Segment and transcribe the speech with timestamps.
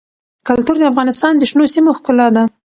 [0.47, 2.43] کلتور د افغانستان د شنو سیمو ښکلا ده.